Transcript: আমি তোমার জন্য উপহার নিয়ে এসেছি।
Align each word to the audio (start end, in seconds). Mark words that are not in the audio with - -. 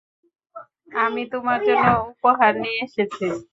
আমি 0.97 1.21
তোমার 1.33 1.59
জন্য 1.67 1.85
উপহার 2.11 2.53
নিয়ে 2.63 2.79
এসেছি। 2.85 3.25